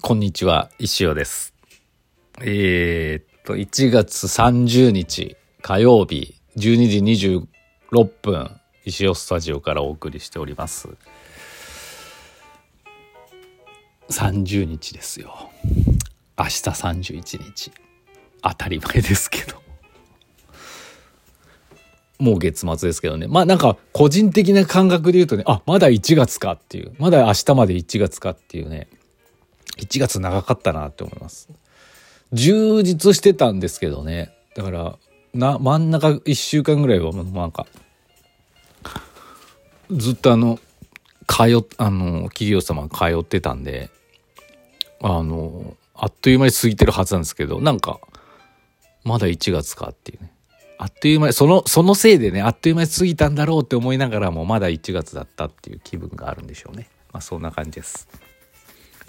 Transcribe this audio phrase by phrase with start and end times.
[0.00, 1.52] こんにちは、石尾です。
[2.40, 7.46] えー、っと、1月30日火曜日12時
[7.92, 8.50] 26分、
[8.86, 10.88] 石尾スタジオからお送りしております。
[14.08, 15.50] 30日ですよ。
[16.38, 17.70] 明日31日。
[18.40, 19.60] 当たり前ですけど。
[22.18, 23.26] もう月末ですけどね。
[23.28, 26.94] まあなんか個人的な感覚で言うとね、あ、まだ1月かっていう。
[26.98, 28.88] まだ明日まで1月かっていうね。
[29.78, 31.48] 1月長かったなって思います。
[32.32, 34.32] 充実してたんですけどね。
[34.54, 34.98] だから、
[35.34, 37.66] な、真ん中1週間ぐらいはもうなんか、
[39.90, 40.58] ずっとあの、
[41.26, 43.90] 通っ、あの、企業様通ってたんで、
[45.00, 48.00] あの、あっという間に過ぎてるはずなんですけど、なんか、
[49.04, 50.32] まだ1月かっていうね。
[50.78, 56.88] あっという間に、その、そのせいでね、あっという間に過ぎたんだろうって思いながらも、まだ1月だったっていう気分があるんでしょうね。
[57.12, 58.08] まあ、そんな感じです。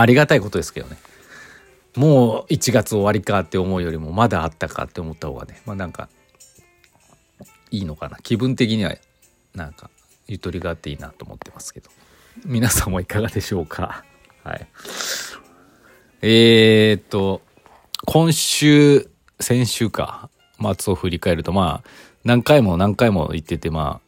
[0.00, 0.96] ありがたいことですけどね。
[1.96, 6.08] もう1月終わりかって思うよりも、まだあったかって思った方がね、まあなんか、
[7.70, 8.18] いいのかな。
[8.22, 8.94] 気分的には、
[9.54, 9.90] なんか、
[10.26, 11.90] ゆとりがあっていいなと思ってますけど。
[12.44, 14.04] 皆さんもいかがでしょうか？
[14.44, 14.66] はい。
[16.22, 17.42] えー、っと、
[18.06, 19.08] 今週、
[19.40, 20.30] 先週か、
[20.78, 21.88] 末を振り返ると、まあ、
[22.24, 24.06] 何回も何回も言ってて、まあ、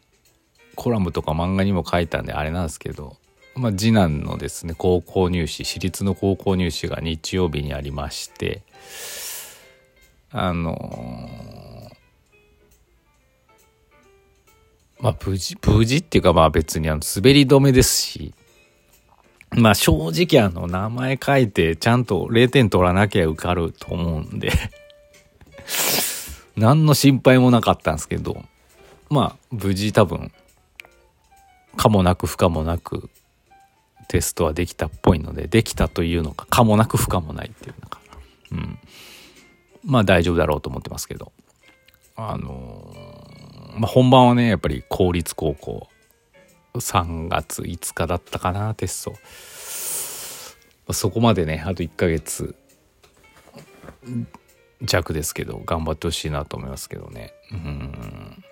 [0.75, 3.17] コラムとか漫画にも書いたんであれなんですけど、
[3.59, 8.63] まあ、次男のですね、高校入試、私立の高校入試が日曜日にありまして、
[10.31, 11.49] あのー
[15.01, 18.35] まあ、無事、無事っていうか、まあ別にあの、滑り止めですし、
[19.51, 24.53] まあ正直あの、名前書いてちゃんと0点取らなきゃ受かると思うんで
[26.57, 28.45] 何の心配もなかったんですけど、
[29.09, 30.33] まあ無事多分、
[31.77, 33.09] かもなく不可もなく
[34.09, 38.01] テストはできたっぽいので、できたというのか、かもなく不可もないっていうのか、
[38.53, 38.79] うん。
[39.85, 41.33] まあ大丈夫だろうと思ってますけど、
[42.17, 45.89] あのーまあ本番はね、やっぱり公立高校、
[46.75, 49.05] 3月5日だったかな、テス
[50.87, 50.93] ト。
[50.93, 52.57] そこまでね、あと1ヶ月
[54.83, 57.35] 弱ですけど、頑張ってほしいなと思いますけどね。
[57.53, 58.45] うん。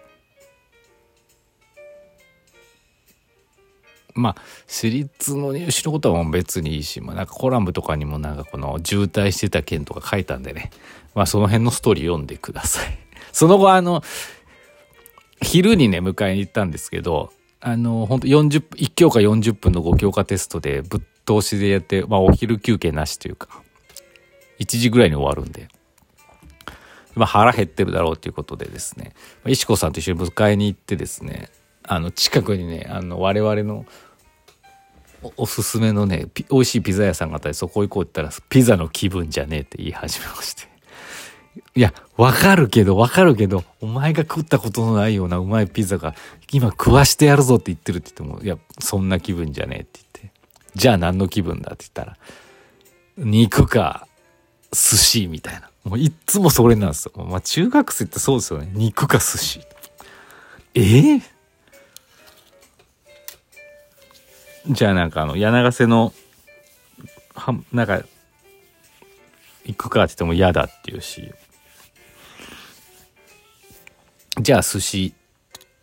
[4.16, 10.70] まあ、私立の入試のことはもう別にいいし、まあなんかコラムとかにもなんかこの渋滞してた件とか書いたんでね、
[11.14, 12.98] まあその辺のストーリー読んでください。
[13.32, 14.02] その後あの、
[15.42, 23.48] 昼にね、迎えに行ったんですけど、あの、本当40、1教科40分の5教科テストでぶっ通しでやって、まあお昼休憩なしというか、
[24.58, 25.68] 1時ぐらいに終わるんで、
[27.14, 29.12] まあ腹減ってるだろうということでですね、
[29.46, 31.50] 石子さんと一緒に迎えに行ってですね、
[31.86, 33.86] あの、近くにね、あの、我々の
[35.36, 40.68] おすすめのね、美味しいピザ屋さんがあったり、そこ行こうって言ったら、ピザの気分じゃねえって言い始めまして。
[41.74, 46.14] いや、わかるけど、わかるけど、お前が食ったことのないようなうまいピザが、
[46.52, 50.32] 今食わしてやるぞって言ってるって言っても、いや、そんな気分じゃねえって言って。
[50.74, 52.18] じゃあ何の気分だって言ったら、
[53.16, 54.06] 肉か、
[54.72, 55.70] 寿司みたいな。
[55.84, 57.24] もういっつもそれなんですよ。
[57.24, 58.70] まあ中学生ってそうですよね。
[58.74, 59.60] 肉か寿司。
[60.74, 61.35] ええ
[64.68, 66.12] じゃあなんかあの、柳瀬の、
[67.34, 68.02] は、なんか、
[69.64, 71.32] 行くかって言っても嫌だって言うし。
[74.40, 75.14] じゃあ寿司、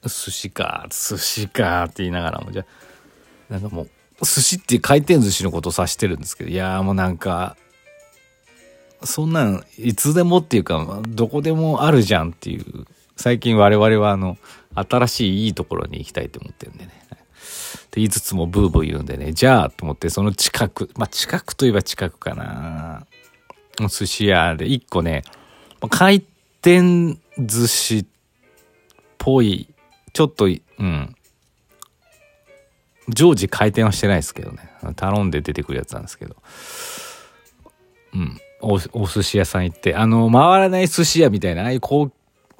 [0.03, 2.65] 寿司か、寿司かって言いながらも、じゃ
[3.49, 3.89] あ、なんかもう、
[4.21, 7.55] 寿司って回転寿司のことを指してるんですけど、いやもうなんか、
[9.03, 14.37] そんなん、いつでもっていうか、どこでもあるじゃんっていう、最近我々はあの、
[14.75, 17.03] 新しいいいところに行きたいと思ってるんでね。
[17.93, 23.05] って言いつつもブーブー言うんでね、じゃあと思ってその近く、まあ近くといえば近くかな。
[23.79, 25.21] お寿司屋で一個ね、
[25.91, 26.25] 回
[26.63, 28.05] 転寿司っ
[29.19, 29.67] ぽい、
[30.11, 31.15] ちょっと、うん。
[33.09, 34.71] 常時回転はしてないですけどね。
[34.95, 36.35] 頼んで出てくるやつなんですけど。
[38.15, 38.41] うん。
[38.61, 42.09] お、お寿司屋さん行って、あの、回らない寿司屋みたいな、ああいう高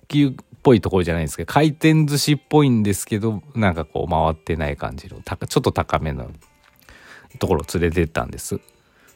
[0.08, 6.32] 級ぽいところじゃないですけど、回転寿司っぽいんですけど、なんかこう回ってない感じの、ちょっと高めの
[7.40, 8.60] ところを連れてったんです。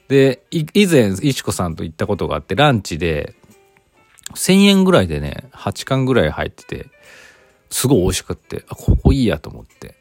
[0.07, 3.33] で、以前、石子さんと行ったことがあって、ランチで、
[4.35, 6.87] 1000円ぐらいでね、8貫ぐらい入ってて、
[7.69, 9.95] すごい美味しくって、あ、ここいいやと思って、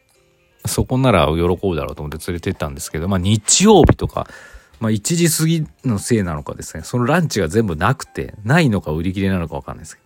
[0.66, 4.28] そこなら喜ぶだろうと思って連れてったんですけど、まあ日曜日とか、
[4.80, 10.05] まあ1時過ぎのせいなのかですね、そのランチが全部なくて、ないのか売り切れなのかわかんないですけど、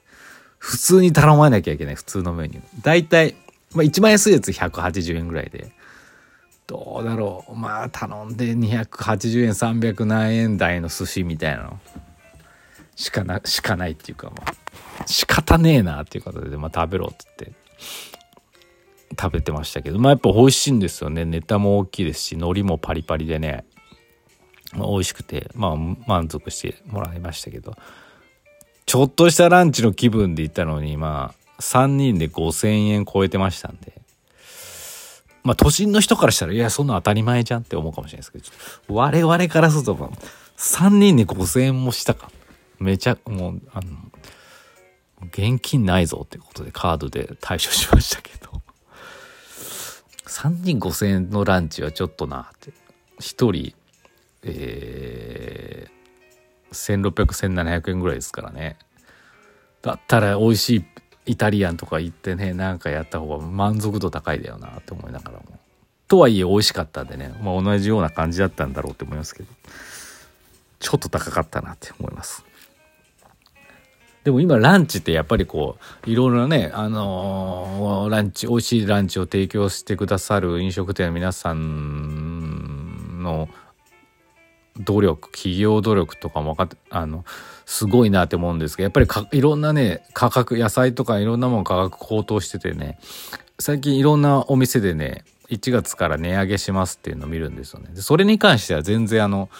[0.60, 2.62] 普通に頼まなきゃいけない、普通のメニュー。
[2.82, 3.34] だいたい、
[3.74, 5.72] まあ一番安いやつ180円ぐらいで、
[6.66, 7.56] どうだろう。
[7.56, 11.80] まあ頼んで280円300何円台の寿司みたいなの。
[12.94, 14.54] しかなしかないっていうかまあ
[15.06, 17.60] 仕方ねえなっていうことで、まあ、食べろって言って。
[19.20, 19.98] 食べてましたけど。
[19.98, 21.24] まあやっぱ美味しいんですよね。
[21.24, 23.64] ネタも大きいですし海苔もパリパリでね、
[24.74, 27.74] まあ、美味しくてまあ満足してもらいましたけど。
[28.90, 33.92] ちょっとしたランチの気分で行ったのにまあ3人で5,000円超えてましたんで。
[35.44, 38.58] まあ都心の人からしたらいやそんな当たり前じゃんって思うかもしれないですけ
[38.88, 42.32] ど我々からすると3人で5,000円もしたか。
[42.80, 43.96] めちゃもうあの
[45.28, 48.60] 現金ないぞってことでカードで対処しましたけど。
[50.26, 52.72] 3人5,000円のランチはちょっとなって。
[53.20, 53.72] 1人
[54.42, 55.99] えー、
[56.72, 58.76] 16001700円ぐらいですからね。
[59.82, 60.84] だったら美味しい
[61.26, 65.58] イタリアンとか行ってねなんかやった方が満足度高いだよなって思いながらも。
[66.08, 69.48] とはいえ美味しかったんでね、まあ、同じような感じだったんだろうって思いますけど。
[70.80, 72.44] ちょっと高かったなって思います。
[74.24, 83.48] でも今ランチってやっぱりこういろいろねあのー、ランチ美味しいランチを提供してくださる飲食店の皆さんの
[84.80, 87.24] 努力企業努力とかも分かってあの
[87.66, 92.98] すごいなって思うんですけどやっぱりかいろんなね価格野菜とかいろんなもの価格高騰しててね
[93.58, 97.90] 最近いろんなお店でね1月から値上げしますっていうのを見るんですよね。
[97.92, 99.50] でそれに関しては全然あの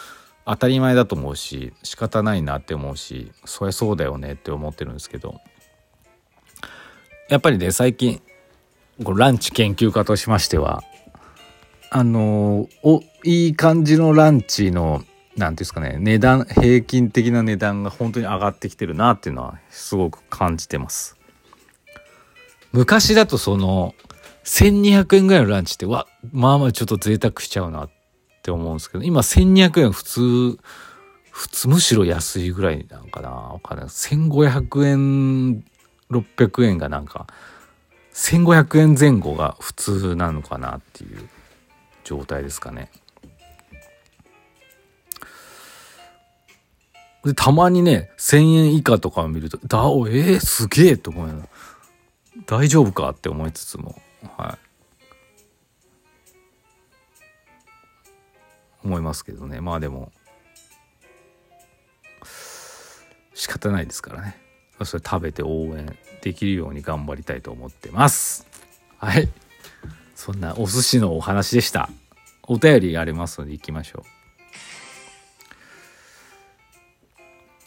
[0.47, 5.41] 当たり前だと思うし仕方ないなって思うしそりゃそうだよねって思ってるんですけど
[7.29, 8.21] やっぱりね最近
[9.05, 10.83] こランチ研究家としましては
[11.91, 15.05] あのおいい感じのランチの
[15.41, 21.17] 何ていうんですかね値段平均的な値段が本当に上がってきてるなっていうのはすごく感じてます
[22.73, 23.95] 昔だとその
[24.45, 27.89] 1200円ぐらいのランチってわまあまあちょっと贅沢しちゃうな
[28.41, 30.59] って思うんですけど、今1200円普通、
[31.31, 33.31] 普通、むしろ安いぐらいなんかな。
[33.31, 33.87] わかんない。
[33.87, 35.65] 1500円、
[36.11, 37.27] 600円がなんか、
[38.15, 41.29] 1500円前後が普通なのかなっていう
[42.03, 42.91] 状態ですかね。
[47.25, 51.49] で、たまにね、1000円以下とかを見ると、だ、お、えー、すげえと思う。
[52.47, 53.11] 大丈夫か？
[53.11, 54.01] って思いつつも、
[54.37, 54.59] はい。
[58.83, 59.61] 思いますけどね。
[59.61, 60.13] まあでも。
[63.35, 64.39] 仕方ないですからね。
[64.85, 68.47] それ食べて応援できるように頑張りたいと思ってます。
[68.99, 69.29] はい。
[70.15, 71.91] そんなお寿司のお話でした。
[72.43, 74.20] お便りありますので行きましょう。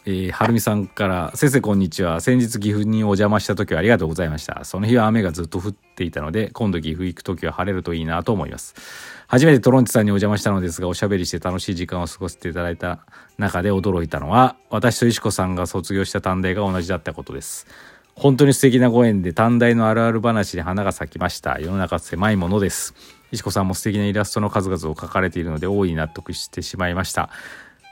[0.06, 2.20] えー、はるみさんから「先生こんにちは。
[2.20, 4.62] 先日岐阜にお邪魔した時はありがとうございました。
[4.64, 8.74] その日は雨がずっと降っていたので今度岐阜行く時は晴れるといいなと思います。
[9.28, 12.98] 初めてトロンチさんにお邪魔したのですがおしゃべりして楽しい時間を過ごしていただいた
[13.38, 17.66] 中で驚いたのは私と石子さんが卒業した短大が同じだったことです。
[18.14, 21.58] 本当に素敵なご縁で短大のあるある話で花が咲きました。
[21.60, 22.94] 世の中狭いものです。
[23.32, 27.30] 石子さんも素敵なイラストの数々を描かれているので大いに納得してしまいました。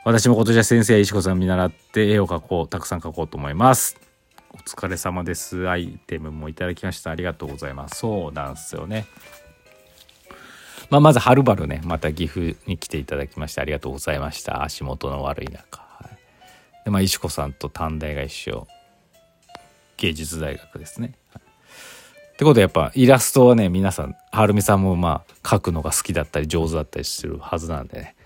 [0.04, 4.00] 私も今年は先生や石子さん見習って絵を描こうたくさん描こうと思います。
[4.52, 5.68] お疲れ様です。
[5.68, 7.12] アイテムもいただきました。
[7.12, 7.98] ありがとうございます。
[8.00, 9.06] そうなんですよね。
[10.90, 11.80] まあ、まずはるばるね。
[11.84, 14.64] また岐阜に来ていただきましてありがとうございました。
[14.64, 18.66] 足元の悪い中、はい、でまあ石子さんと短大が一緒。
[19.98, 21.42] 芸術大学ですね、はい、
[22.32, 28.16] ってことでやっぱイラストはね皆さんはるみさんもまあ描くのが好きだったり上手だったりするはずなんでね。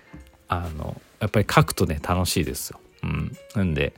[0.47, 2.79] あのやっぱり書くとね楽しいですよ。
[3.03, 3.93] うん、なんで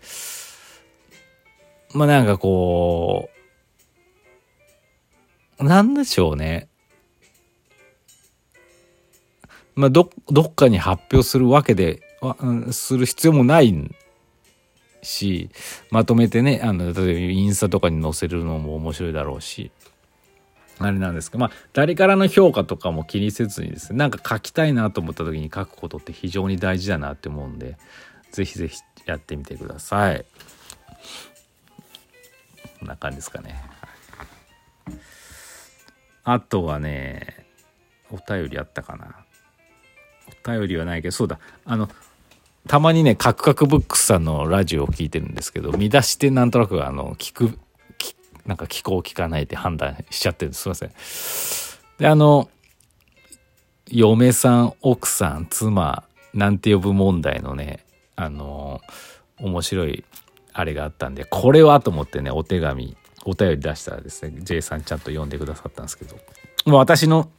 [1.94, 3.30] まあなんかこ
[5.60, 6.68] うなんでしょうね。
[9.76, 12.02] まあどどっかに発表するわけで
[12.72, 13.74] する必要もない
[15.02, 15.50] し
[15.90, 19.72] まとめてねあの例えばインスタとかに載せるのも面白いだろうし
[20.80, 27.78] あれなんですけどまあ誰からの評価とかも気にせずにですねなんか書きたいなと思った時に書くことって非常に大事だなって思うんで
[28.32, 30.26] 是非是非やってみてください。
[32.80, 33.62] こんな感じですかね。
[36.24, 37.46] あとはね
[38.12, 39.26] お便りあったかな。
[40.28, 41.40] お便りはないけどそうだ。
[41.66, 41.90] あの
[42.68, 47.58] たまにねカクカクブックスさんのラジオを聞いてるんですけど見出してなんとなくあの聞く
[48.50, 50.62] なんか聞こう聞かないって判断しちゃってるんです。
[50.64, 50.92] すいません。
[52.00, 52.50] で、あの、
[53.92, 56.04] 嫁さん、奥さん、妻、
[56.34, 58.82] なんて呼ぶ問題のね、あの、
[59.38, 60.04] 面白い
[60.52, 66.18] あれがあったんで、これはと思ってね、お手紙、お便り出したらですね、J さんちゃんと読んでくださったんですけど、
[66.66, 67.30] もう私の、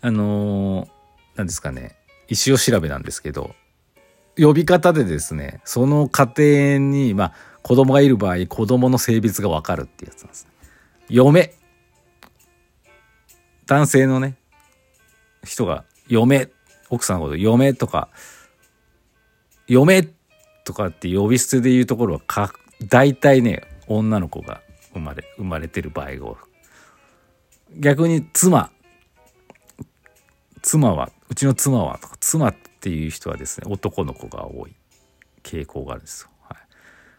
[0.00, 0.88] あのー、
[1.36, 1.96] なんですかね、
[2.28, 3.54] 石尾調べなんですけど、
[4.38, 7.32] 呼び方でですね、その家庭に、まあ、
[7.66, 10.50] 子供がいる場合、子供の性別がわかるってやつなんですね。
[11.08, 11.52] 嫁。
[13.66, 14.36] 男性のね、
[15.44, 16.48] 人が、嫁、
[16.90, 18.08] 奥さんのこと、嫁とか、
[19.66, 20.08] 嫁
[20.62, 22.52] とかって呼び捨てで言うところはか、
[22.84, 26.36] 大体ね、女の子が生まれ、生まれてる場合が多い。
[27.80, 28.70] 逆に妻、
[30.62, 34.76] 妻は、うちの妻はとか、妻っていう人はですね、男の子が多い
[35.42, 36.30] 傾向があるんですよ。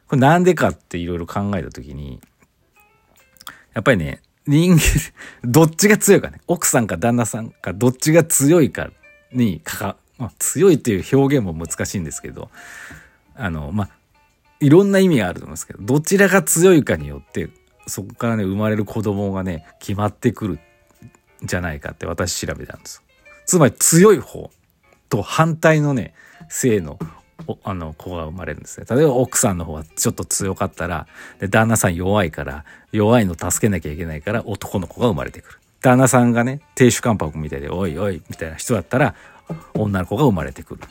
[0.07, 2.21] これなんでかっていろいろ考えたときに、
[3.73, 4.79] やっぱりね、人間、
[5.43, 6.41] どっちが強いかね。
[6.47, 8.89] 奥さんか旦那さんか、どっちが強いか
[9.31, 12.49] にかか、まあ、強いっていう表現も難しいんですけど、
[13.35, 13.89] あの、まあ、
[14.59, 17.49] いろんな意味があると思うんですけど、どちらが強いかによって、
[17.85, 20.59] そこからね、生まれる子供がね、決まってくるん
[21.43, 23.03] じゃないかって私調べたんです。
[23.45, 24.49] つまり強い方
[25.09, 26.13] と反対のね、
[26.49, 26.97] 性の
[27.63, 28.85] あの子が生まれるんですね。
[28.89, 31.07] 例えば奥さんの方はちょっと強かったら、
[31.39, 35.59] で旦那さん弱いから、弱いの助けなきゃいけないから男の子が生まれてくる。
[35.81, 39.15] 旦那さんがね、亭主関白みたいで、おいおいみたいな人だったら、
[39.73, 40.81] 女の子が生まれてくる。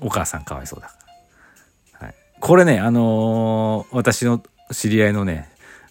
[0.00, 0.94] お母さんかわいそうだか
[2.00, 2.06] ら。
[2.06, 4.42] はい、これね、あのー、私の
[4.72, 5.48] 知り合いのね、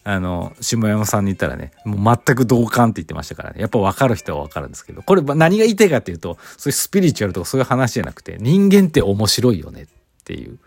[0.07, 3.59] あの、下山さんに言ったらね、もう全く同感って言ってましたからね。
[3.59, 9.87] やっぱ分かる人は分かるんですけど、これ何が言いたいかっていうと、そういうスピリチュアルとかそういう話じゃなくて、人間って面白いよねっ
[10.23, 10.59] ていう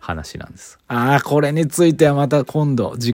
[0.00, 0.80] 話なんです。
[0.88, 3.04] ああ、これについてはまた今度、次